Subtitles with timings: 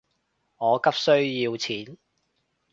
[0.57, 1.95] 我急需要錢